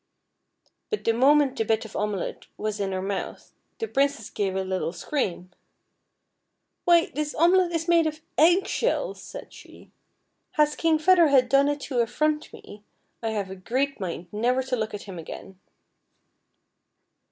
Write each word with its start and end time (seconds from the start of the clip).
But 0.89 1.03
the 1.03 1.13
moment 1.13 1.55
the 1.55 1.63
bit 1.63 1.85
of 1.85 1.95
omelet 1.95 2.47
was 2.57 2.79
in 2.79 2.91
her 2.91 3.03
mouth, 3.03 3.53
the 3.77 3.87
Princess 3.87 4.31
gave 4.31 4.55
a 4.55 4.63
little 4.63 4.91
scream." 4.93 5.51
Wh}', 6.89 7.13
this 7.13 7.35
omelet 7.35 7.71
is 7.71 7.87
made 7.87 8.07
of 8.07 8.21
egg 8.35 8.65
shells!" 8.65 9.21
said 9.21 9.53
she. 9.53 9.91
FEATHER 10.55 10.57
HEAD. 10.57 10.57
235 10.57 10.57
'Mlas 10.57 10.81
King 10.81 10.97
Feather 10.97 11.27
Head 11.27 11.49
done 11.49 11.67
it 11.69 11.81
to 11.81 11.99
affront 11.99 12.51
nic? 12.51 12.81
I 13.21 13.29
have 13.29 13.51
a 13.51 13.55
great 13.55 13.99
mind 13.99 14.25
never 14.31 14.63
to 14.63 14.75
look 14.75 14.95
at 14.95 15.03
him 15.03 15.19
again." 15.19 15.59